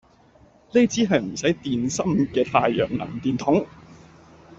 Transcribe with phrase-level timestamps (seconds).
[0.71, 3.67] 呢支係唔使電芯嘅太陽能電筒